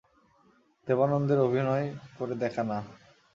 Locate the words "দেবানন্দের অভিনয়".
0.87-1.85